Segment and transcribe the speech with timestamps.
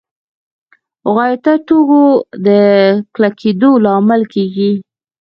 [1.15, 2.03] غایطه توکو
[2.45, 2.47] د
[3.15, 4.71] کلکېدو لامل کېږي.